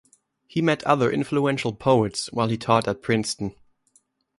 [0.47, 3.53] He met other influential poets while he taught at Princeton.